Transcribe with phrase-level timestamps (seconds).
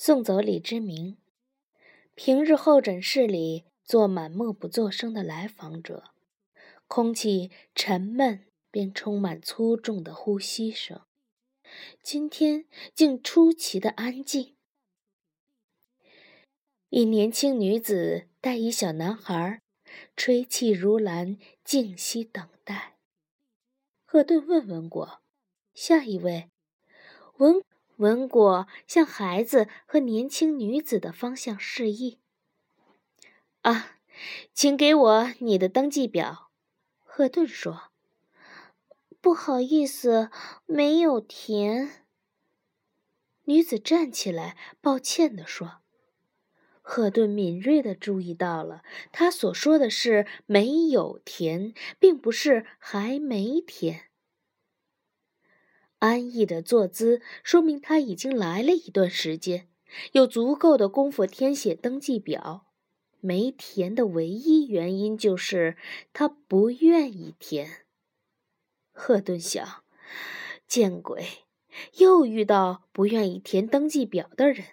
[0.00, 1.16] 送走李之明。
[2.14, 6.12] 平日候诊室里坐满默不作声的来访者，
[6.86, 11.00] 空气沉闷，并充满粗重的呼吸声。
[12.00, 14.54] 今天竟出奇的安静。
[16.90, 19.60] 一年轻女子带一小男孩，
[20.14, 22.98] 吹气如兰，静息等待。
[24.04, 25.20] 赫顿问文果
[25.74, 26.50] ：“下一位？”
[27.38, 27.60] 文
[27.98, 32.18] 文果向孩子和年轻女子的方向示意。
[33.62, 33.98] “啊，
[34.52, 36.50] 请给我你的登记表。”
[37.04, 37.92] 赫顿说。
[39.20, 40.30] “不好意思，
[40.66, 42.04] 没有填。”
[43.46, 45.78] 女子站起来，抱歉地说。
[46.80, 54.07] 赫顿敏锐地注意到了，他所说的是“没有填”，并不是“还没填”。
[55.98, 59.68] 安逸的坐姿说明他已经来了一段时间，
[60.12, 62.66] 有足够的功夫填写登记表。
[63.20, 65.76] 没填的唯一原因就是
[66.12, 67.84] 他不愿意填。
[68.92, 69.82] 赫顿想：
[70.68, 71.24] 见鬼，
[71.96, 74.64] 又遇到不愿意填登记表的人。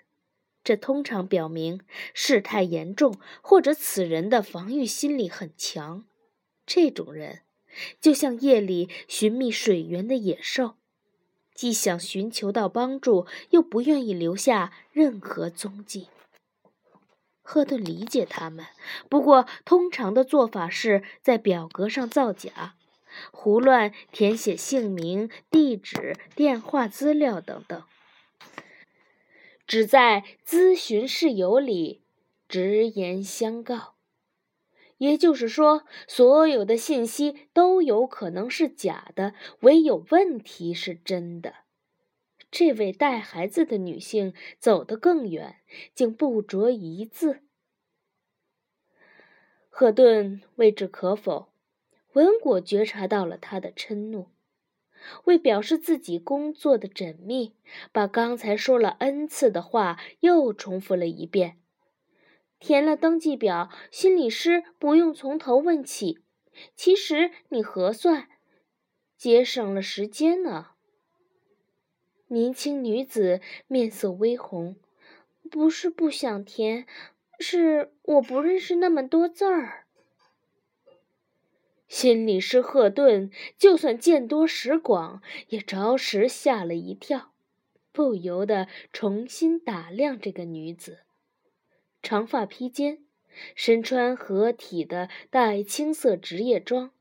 [0.63, 1.81] 这通常表明
[2.13, 6.05] 事态严重，或者此人的防御心理很强。
[6.65, 7.41] 这种人
[7.99, 10.77] 就像夜里寻觅水源的野兽，
[11.55, 16.09] 既想寻求到帮助，又不愿意留下任何踪迹。
[17.41, 18.65] 赫顿理解他们，
[19.09, 22.75] 不过通常的做法是在表格上造假，
[23.31, 27.83] 胡乱填写姓名、地址、电话资料等等。
[29.67, 32.03] 只在咨询事由里
[32.47, 33.94] 直言相告，
[34.97, 41.55] 也就是说，所有的信息都有可能是假的，唯有问题是真的。
[42.49, 45.57] 这位带孩子的女性走得更远，
[45.93, 47.41] 竟不着一字。
[49.69, 51.49] 赫顿未置可否，
[52.13, 54.29] 文果觉察到了他的嗔怒。
[55.25, 57.53] 为表示自己工作的缜密，
[57.91, 61.59] 把刚才说了 n 次的话又重复了一遍。
[62.65, 66.17] 填了登记表，心理师不用从头问起。
[66.75, 68.27] 其实你核算，
[69.15, 70.69] 节省了时间呢。
[72.25, 74.77] 年轻女子面色微红，
[75.51, 76.87] 不是不想填，
[77.39, 79.85] 是我不认识那么多字儿。
[81.87, 87.31] 心理师赫顿就算见多识广，也着实吓了一跳，
[87.91, 91.04] 不由得重新打量这个女子：
[92.05, 92.99] 长发披肩，
[93.55, 96.91] 身穿合体的带青色职业装，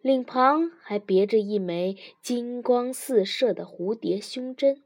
[0.00, 4.80] 领旁还别着一枚金光四射的蝴蝶胸针，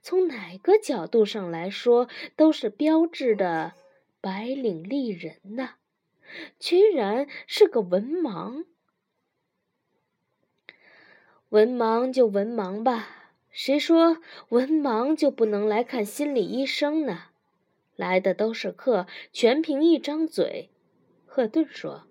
[0.00, 3.72] 从哪个角度上来说，都是标志的
[4.20, 5.74] 白领丽人呐。
[6.60, 8.64] 居然是个文盲，
[11.48, 14.18] 文盲就文盲吧，谁说
[14.50, 17.24] 文盲就不能来看心理医生呢？
[17.96, 20.68] 来的都是客，全凭一张嘴。
[21.24, 22.04] 赫顿说：“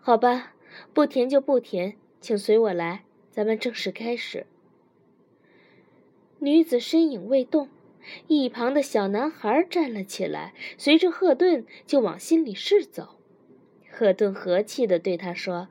[0.00, 0.54] 好吧，
[0.92, 4.46] 不甜就不甜，请随我来，咱们正式开始。”
[6.40, 7.68] 女子身影未动，
[8.26, 13.16] 一旁的小男孩站了起来，随着赫顿就往心理室走。
[13.90, 15.68] 赫顿和气地对他说：“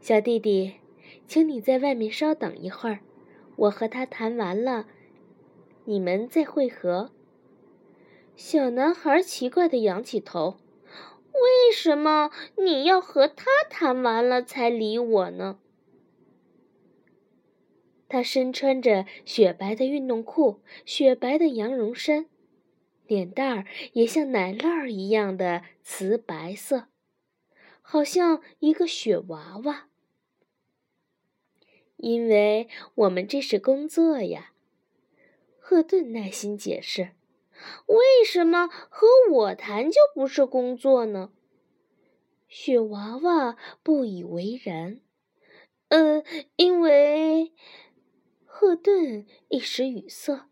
[0.00, 0.74] 小弟弟，
[1.26, 3.00] 请你在外面稍等一会儿，
[3.56, 4.86] 我和他谈完了，
[5.86, 7.10] 你们再会合。”
[8.36, 10.58] 小男孩奇怪地仰起头
[11.32, 15.58] ：“为什么你要和他谈完了才理我呢？”
[18.08, 22.26] 他身穿着雪白的运动裤、雪白的羊绒衫，
[23.06, 23.64] 脸蛋儿
[23.94, 26.88] 也像奶酪儿一样的瓷白色。
[27.80, 29.88] 好像一个雪娃娃，
[31.96, 34.52] 因为我们这是工作呀。
[35.58, 37.10] 赫顿耐心解释
[37.86, 41.30] ：“为什么和我谈就不是工作呢？”
[42.48, 45.00] 雪娃娃不以为然
[45.88, 46.22] ：“呃，
[46.56, 47.52] 因为……”
[48.44, 50.48] 赫顿一时语塞，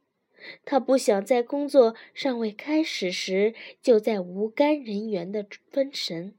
[0.66, 6.34] 他不想在工作尚未开始时就在无干人员的分神。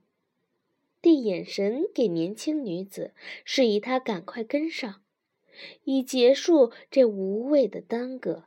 [1.02, 3.14] 递眼神给年轻女子，
[3.44, 5.02] 示意她赶快跟上，
[5.84, 8.46] 以结束这无谓的耽搁。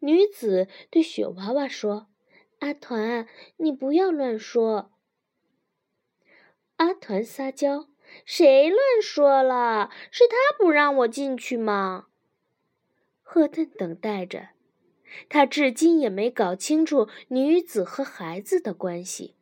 [0.00, 2.08] 女子对雪娃娃说
[2.60, 3.26] ：“阿团，
[3.58, 4.92] 你不要乱说。”
[6.76, 7.88] 阿团撒娇
[8.24, 9.90] ：“谁乱说了？
[10.10, 12.06] 是他不让我进去吗？”
[13.22, 14.50] 赫顿等待着，
[15.28, 19.34] 他至今也没搞清楚女子和孩子的关系。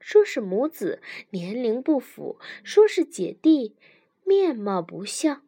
[0.00, 3.74] 说是母子，年龄不符；说是姐弟，
[4.22, 5.42] 面貌不像。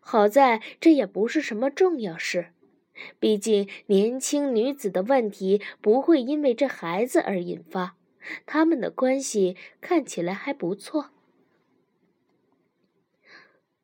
[0.00, 2.52] 好在这也不是什么重要事，
[3.18, 7.96] 毕竟年轻女子的问题不会因为这孩子而引发。
[8.44, 11.10] 他们的关系看起来还不错。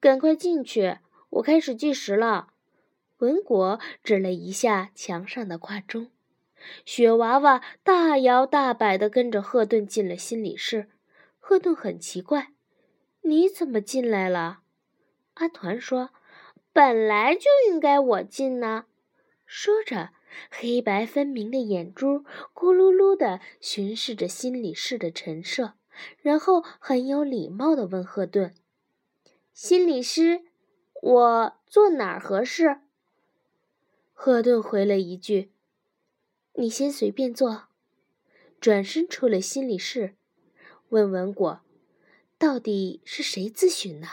[0.01, 0.99] 赶快进去，
[1.31, 2.49] 我开始计时了。
[3.19, 6.11] 文果指了一下墙上的挂钟。
[6.85, 10.91] 雪娃娃大摇大摆地跟着赫顿进了心理室。
[11.39, 12.49] 赫顿很奇怪
[13.23, 14.61] ：“你怎么进来了？”
[15.35, 16.11] 阿团说
[16.73, 18.87] ：“本来就应该我进呢。”
[19.57, 20.11] 说着，
[20.51, 25.75] 黑白分明的眼珠咕噜噜地巡视着心理室的陈设，
[26.23, 28.53] 然后很有礼貌地问赫顿
[29.55, 30.43] ：“心理师，
[31.01, 32.81] 我坐哪儿合适？”
[34.13, 35.53] 赫顿回了一句
[36.59, 37.69] ：“你先随便坐。”
[38.61, 40.17] 转身出了心理室，
[40.89, 41.61] 问文果
[42.39, 44.09] ：“到底是谁咨询呢？”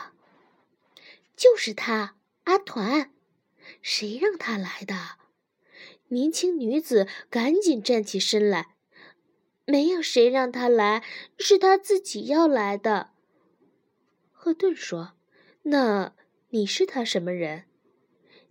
[1.36, 3.12] 就是他，阿团，
[3.82, 5.20] 谁让他来的？
[6.12, 8.76] 年轻女子赶紧站起身来。
[9.66, 11.04] 没有谁让他来，
[11.38, 13.12] 是他自己要来的。
[14.32, 15.14] 赫顿说
[15.64, 16.14] ：“那
[16.50, 17.64] 你是他什么人？”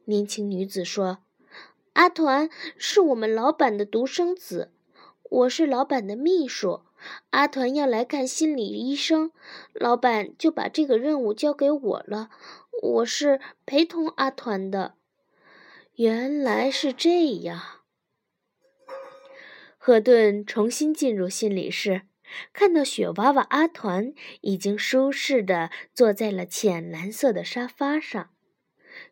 [0.07, 1.19] 年轻女子说
[1.93, 2.49] ：“阿团
[2.79, 4.73] 是我们老板的独生子，
[5.23, 6.81] 我是老板的秘书。
[7.31, 9.33] 阿团要来看心理医生，
[9.75, 12.31] 老板就把这个任务交给我了。”
[12.83, 14.95] 我是陪同阿团的，
[16.01, 17.61] 原来是这样。
[19.77, 22.05] 赫顿重新进入心理室，
[22.55, 28.31] 看到雪娃娃阿团已经舒适的坐在了浅蓝色的沙发上，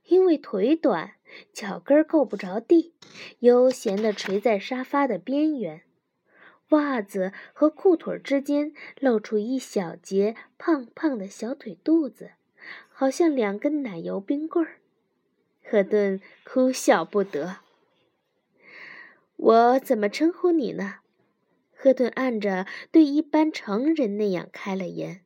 [0.05, 1.17] 因为腿短，
[1.53, 2.95] 脚跟够不着地，
[3.41, 5.83] 悠闲的垂在沙发的边缘，
[6.71, 12.31] 袜子和裤腿之间露出一小截胖胖的小腿肚子。
[12.91, 14.78] 好像两根奶油冰棍儿，
[15.71, 17.59] 赫顿哭笑不得。
[19.37, 20.97] 我怎么称呼你呢？
[21.75, 25.21] 赫顿按着对一般成人那样开了言。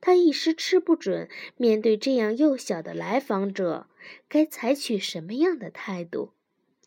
[0.00, 3.86] 他一时吃不准，面对这样幼小的来访者，
[4.28, 6.32] 该采取什么样的态度？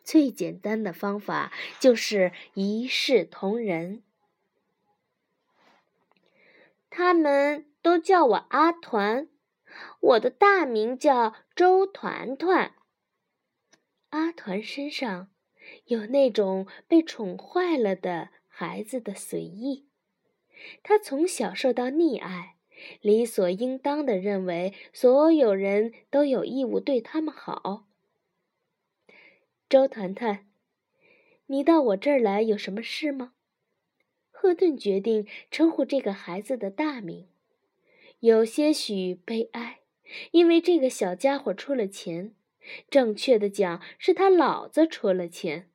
[0.03, 4.03] 最简单的方法就是一视同仁。
[6.89, 9.27] 他们都叫我阿团。
[9.99, 12.75] 我的大名叫周团团。
[14.09, 15.31] 阿团身上
[15.85, 19.87] 有那种被宠坏了的孩子的随意，
[20.83, 22.57] 他从小受到溺爱，
[23.01, 27.87] 理所应当的认为所有人都有义务对他们好。
[29.67, 30.47] 周团团，
[31.47, 33.33] 你到我这儿来有什么事吗？
[34.29, 37.29] 赫顿决定称呼这个孩子的大名。
[38.23, 39.81] 有些许悲哀，
[40.31, 42.33] 因为这个小家伙出了钱，
[42.89, 45.69] 正确的讲是他老子出了钱。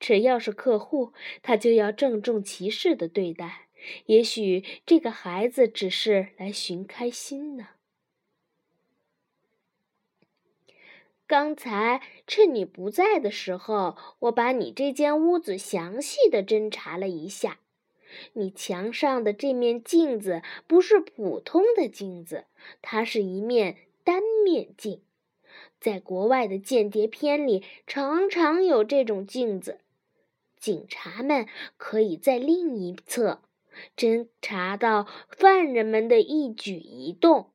[0.00, 1.12] 只要是客户，
[1.42, 3.68] 他就要郑重其事的对待。
[4.06, 7.68] 也许这个孩子只是来寻开心呢。
[11.26, 17.58] 刚才趁你不在的时候，我把你这间屋子详细的侦查了一下。
[18.32, 22.44] 你墙上的这面镜子不是普通的镜子，
[22.82, 25.02] 它是一面单面镜。
[25.80, 29.80] 在国外的间谍片里，常常有这种镜子。
[30.58, 31.46] 警察们
[31.76, 33.42] 可以在另一侧
[33.96, 37.50] 侦查到犯人们的一举一动。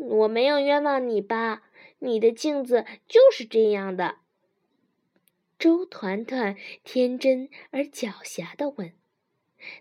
[0.00, 1.62] 我没有冤枉你吧？
[1.98, 4.16] 你的镜子就是这样的。
[5.58, 8.92] 周团团天真而狡黠地问。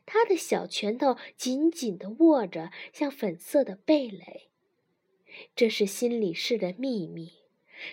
[0.06, 4.50] 他的小拳头紧紧地握着，像粉色的蓓蕾。
[5.56, 7.34] 这是心理室的秘密。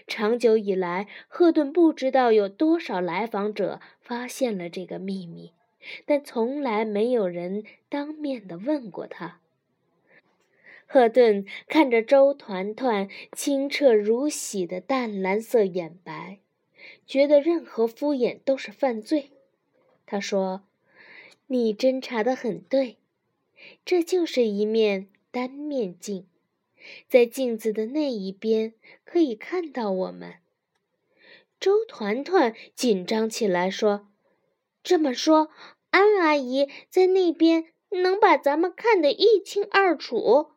[0.07, 5.53] 长久以来，赫顿不知道有多少来访者发现了这个秘密，
[6.07, 9.41] 但从来没有人当面的问过他。
[10.87, 16.39] 赫顿看着周团团清澈如洗的淡蓝色眼白，
[17.07, 19.33] 觉得任何敷衍都是犯罪。
[20.07, 20.65] 他说。
[21.47, 22.99] 你侦查的很对，
[23.85, 26.27] 这就是一面单面镜，
[27.09, 28.75] 在镜子的那一边
[29.05, 30.37] 可以看到我们。
[31.61, 34.09] 周团团紧张起来说
[34.83, 35.51] ：“这么说，
[35.91, 40.51] 安阿姨在那边能把咱们看得一清二楚？”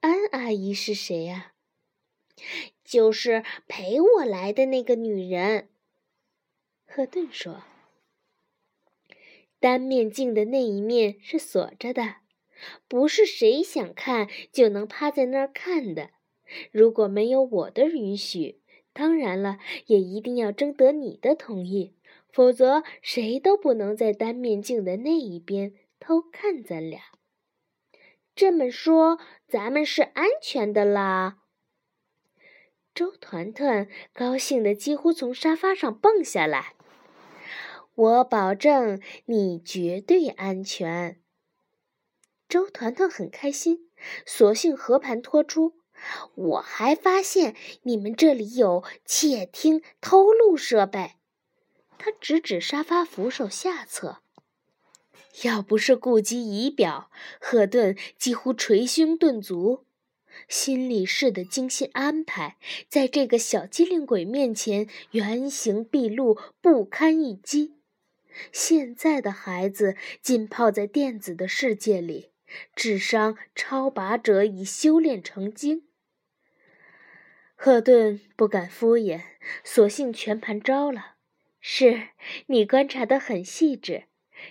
[0.00, 1.52] 安阿姨是谁呀？
[2.82, 5.68] 就是陪我来的那个女人。
[6.86, 7.62] 赫顿说
[9.60, 12.16] ：“单面镜的那一面是锁着的，
[12.88, 16.10] 不是谁想看就能趴在那儿看的。
[16.72, 18.60] 如果没有我的允许，
[18.92, 21.94] 当然了，也一定要征得你的同意，
[22.32, 27.02] 否则谁都不能在单面镜的那一边偷看咱俩。
[28.34, 31.36] 这么说，咱们是安全的啦。”
[32.92, 36.74] 周团团高兴的几乎从沙发上蹦下来。
[38.00, 41.20] 我保证你绝对安全。
[42.48, 43.90] 周团团很开心，
[44.24, 45.74] 索性和盘托出。
[46.34, 51.16] 我还发现你们这里有窃听偷录设备。
[51.98, 54.22] 他指指沙发扶手下侧。
[55.42, 59.84] 要不是顾及仪表，赫顿几乎捶胸顿足。
[60.48, 62.56] 心理室的精心安排，
[62.88, 67.74] 在这个小机灵鬼面前原形毕露，不堪一击。
[68.52, 72.30] 现在的孩子浸泡在电子的世界里，
[72.74, 75.84] 智商超拔者已修炼成精。
[77.54, 79.20] 赫顿不敢敷衍，
[79.62, 81.16] 索性全盘招了。
[81.60, 82.08] 是
[82.46, 84.04] 你观察得很细致，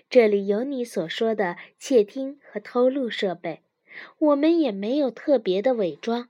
[0.09, 3.63] 这里有你所说的窃听和偷录设备，
[4.19, 6.29] 我们也没有特别的伪装，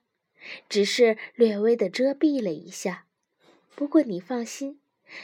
[0.69, 3.05] 只是略微的遮蔽了一下。
[3.75, 4.78] 不过你放心。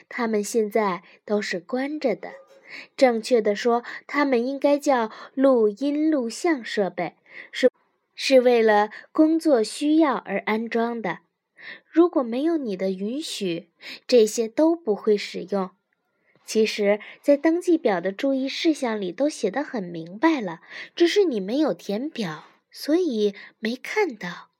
[0.09, 2.33] 他们现在都是关着的，
[2.97, 7.15] 正确的说，他们应该叫录音录像设备，
[7.51, 7.69] 是
[8.13, 11.19] 是为了工作需要而安装的。
[11.89, 13.69] 如果没有你的允许，
[14.05, 15.71] 这些都不会使用。
[16.45, 20.61] 其实，在登记表的注意事项里都写得很明白了，
[20.95, 24.51] 只是你没有填表，所以没看到。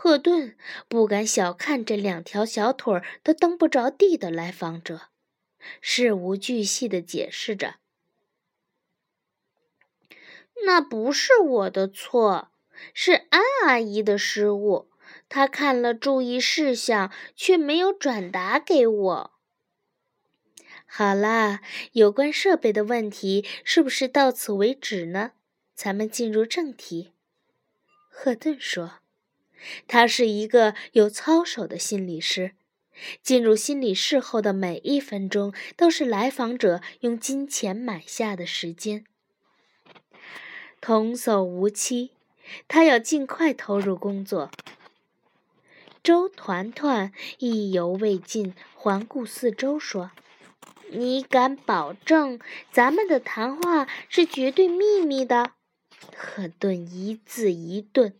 [0.00, 5.08] 赫顿不敢小看这两条小腿儿都蹬不着地的来访者，
[5.80, 7.80] 事无巨细地解释着
[10.64, 12.52] ：“那不是我的错，
[12.94, 14.88] 是安阿姨的失误。
[15.28, 19.32] 她看了注意事项，却没有转达给我。”
[20.86, 25.32] 好啦，有关设备的问题是不是到此为止呢？
[25.74, 27.14] 咱们进入正题。”
[28.08, 29.00] 赫顿说。
[29.86, 32.52] 他是一个有操守的心理师。
[33.22, 39.04] 进入心理室后的每一分钟，都是来访者用金钱买下的时间。
[40.80, 42.10] 童叟无欺，
[42.66, 44.50] 他要尽快投入工作。
[46.02, 50.10] 周团团意犹未尽，环顾四周说
[50.90, 52.40] ：“你敢保证
[52.72, 55.52] 咱们的谈话是绝对秘密的？”
[56.16, 58.14] 赫顿一字一顿。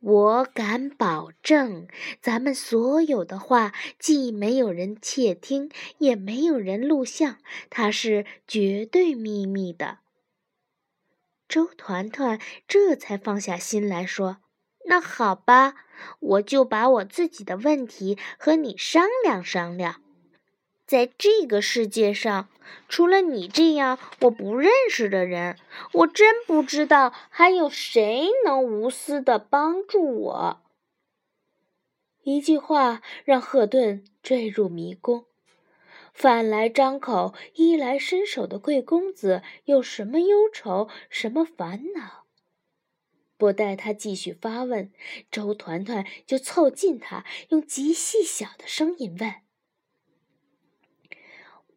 [0.00, 1.86] 我敢保证，
[2.22, 7.36] 咱们所有的话既没有人窃听，也没有人录像，
[7.68, 9.98] 它是绝对秘密的。
[11.46, 14.38] 周团团这才放下心来说
[14.88, 15.74] ：“那好吧，
[16.20, 20.02] 我就把我自己的问题和你商量商量。”
[20.90, 22.48] 在这个世界上，
[22.88, 25.56] 除了你这样我不认识的人，
[25.92, 30.62] 我真不知道还有谁能无私的帮助我。
[32.24, 35.26] 一句话让赫顿坠入迷宫。
[36.12, 42.24] 饭来张口、衣来伸手的贵公子有什么忧愁、什么烦恼？
[43.36, 44.90] 不待他继续发问，
[45.30, 49.36] 周团团就凑近他，用极细小的声音问。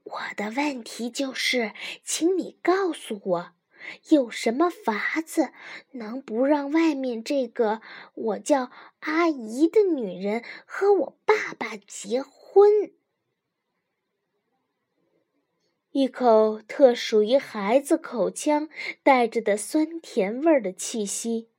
[0.03, 3.51] 我的问题就是，请你告诉我，
[4.09, 5.53] 有什么法子
[5.91, 7.81] 能不让外面这个
[8.13, 8.69] 我叫
[8.99, 12.91] 阿姨的女人和我爸爸结婚？
[15.91, 18.67] 一口特属于孩子口腔
[19.03, 21.49] 带着的酸甜味儿的气息，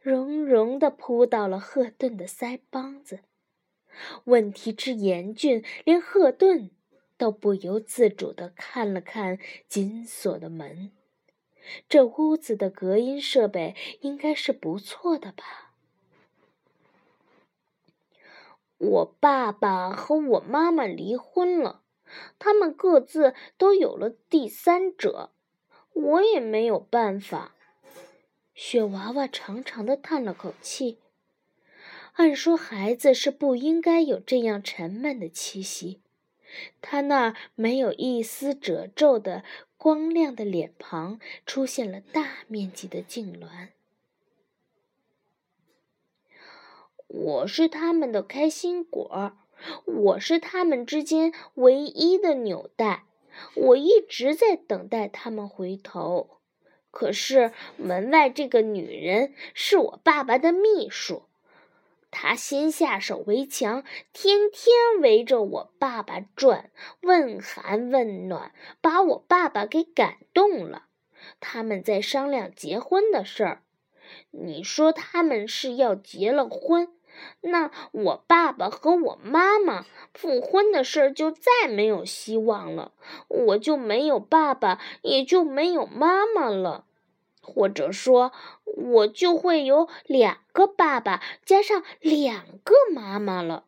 [0.00, 3.20] 融融地扑到了赫顿的腮帮子。
[4.24, 6.70] 问题之严峻，连赫顿。
[7.18, 10.92] 都不由自主地看了看紧锁的门，
[11.88, 15.72] 这屋子的隔音设备应该是不错的吧？
[18.78, 21.82] 我爸爸和我妈妈离婚了，
[22.38, 25.32] 他们各自都有了第三者，
[25.94, 27.54] 我也没有办法。
[28.54, 30.98] 雪娃娃长长的叹了口气。
[32.12, 36.00] 按说，孩子是不应该有这样沉闷的气息。
[36.80, 39.44] 他那没有一丝褶皱的
[39.76, 43.68] 光亮的脸庞出现了大面积的痉挛。
[47.08, 49.36] 我是他们的开心果，
[49.84, 53.04] 我是他们之间唯一的纽带。
[53.54, 56.40] 我一直在等待他们回头。
[56.90, 61.25] 可是门外这个女人是我爸爸的秘书，
[62.10, 66.70] 他先下手为强，天天围着我爸爸转，
[67.02, 70.84] 问寒问暖，把我爸爸给感动了。
[71.40, 73.62] 他们在商量结婚的事儿。
[74.30, 76.88] 你说他们是要结了婚，
[77.40, 79.84] 那我爸爸和我妈妈
[80.14, 82.92] 复婚的事儿就再没有希望了，
[83.28, 86.85] 我就没有爸爸，也就没有妈妈了。
[87.46, 88.32] 或者说，
[88.64, 93.64] 我就会有两个爸爸加上两个妈妈了。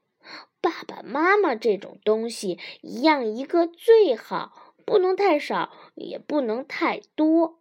[0.60, 7.60] 爸爸妈妈这种东西，一样一个最好，不能太少，也不能太多，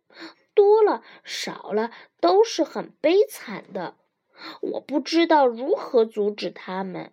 [0.55, 3.95] 多了少了都是很悲惨的。
[4.61, 7.11] 我不知道如何阻止他们。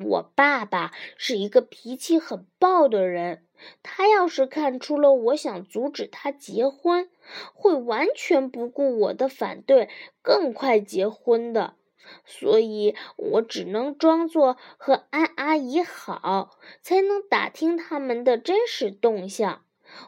[0.00, 3.44] 我爸爸是一个脾气很暴的人。
[3.82, 7.08] 他要是看出了我想阻止他结婚，
[7.54, 9.88] 会完全不顾我的反对，
[10.20, 11.74] 更快结婚的。
[12.26, 19.62] 所以我只能装作和安阿姨好，才能打听他们的真实动向。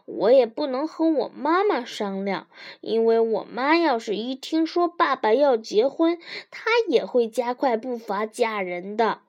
[0.07, 2.49] 我也不能和我妈妈商量，
[2.81, 6.19] 因为我妈要是一听说爸爸要结婚，
[6.50, 9.21] 她也会加快步伐嫁人的。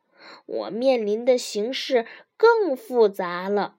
[0.46, 2.06] 我面临的形势
[2.38, 3.76] 更复杂了。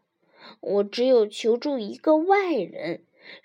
[0.60, 3.02] 我只有求助一个外人，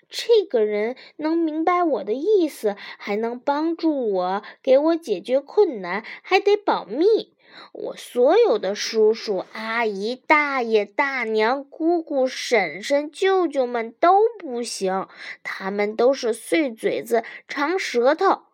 [0.08, 7.34] 这个人能明白我的意思，还能帮助我，给我解决困难，还得保密。
[7.72, 15.06] 我所有的叔叔、阿姨、大爷、大娘、姑姑、婶婶、舅舅们都不行，
[15.42, 18.44] 他们都是碎嘴子、长舌头。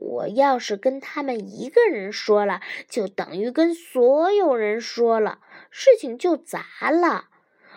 [0.00, 5.38] 我要是跟他们一个人说了，就等于跟所有人说了，
[5.70, 7.28] 事情就砸了。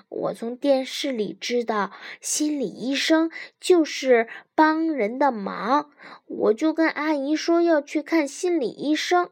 [0.08, 5.92] 我从电视里知道，心理医生就是帮人的忙。
[6.26, 9.30] 我就跟阿姨说要去看心理医生。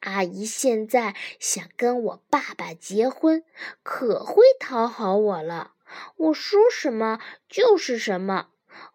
[0.00, 3.44] 阿姨现在想跟我爸爸结婚，
[3.82, 5.72] 可会讨好我了。
[6.16, 8.48] 我说什么就是什么。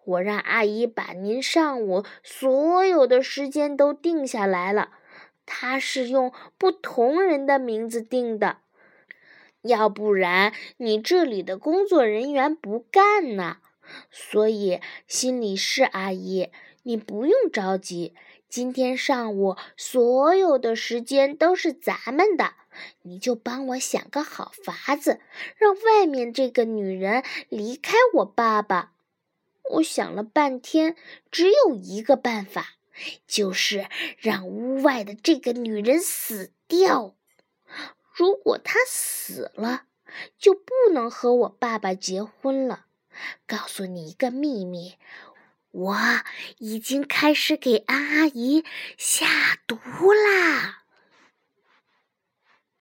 [0.05, 4.91] 我让阿姨把您上午所有的时间都定下来了，
[5.45, 8.57] 她是用不同人的名字定的。
[9.62, 13.57] 要不然你这里的工作人员不干呢。
[14.09, 16.49] 所以，心理师阿姨，
[16.83, 18.13] 你不用着急。
[18.47, 22.53] 今天上午所有的时间都是咱们的，
[23.01, 25.19] 你就帮我想个好法子，
[25.57, 28.91] 让外面这个女人离开我爸爸。
[29.71, 30.95] 我想了半天，
[31.32, 32.76] 只有一个办法，
[33.26, 37.15] 就是让屋外的这个女人死掉。
[38.13, 39.86] 如果她死了，
[40.38, 42.86] 就不能和我爸爸结婚了。
[43.47, 44.95] 告诉你一个秘密，
[45.71, 45.97] 我
[46.60, 48.63] 已经开始给安阿姨
[48.97, 49.78] 下毒
[50.13, 50.82] 啦。